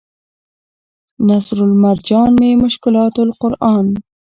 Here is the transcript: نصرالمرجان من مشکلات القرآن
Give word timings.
نصرالمرجان 1.27 2.31
من 2.41 2.53
مشکلات 2.63 3.15
القرآن 3.25 3.85